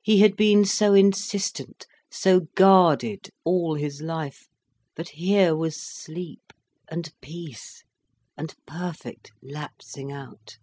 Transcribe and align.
He 0.00 0.20
had 0.20 0.36
been 0.38 0.64
so 0.64 0.94
insistent, 0.94 1.86
so 2.10 2.48
guarded, 2.54 3.28
all 3.44 3.74
his 3.74 4.00
life. 4.00 4.48
But 4.96 5.10
here 5.10 5.54
was 5.54 5.76
sleep, 5.78 6.54
and 6.88 7.12
peace, 7.20 7.84
and 8.38 8.54
perfect 8.66 9.32
lapsing 9.42 10.10
out. 10.12 10.56